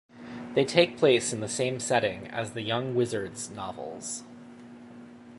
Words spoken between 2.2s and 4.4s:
as the Young Wizards novels.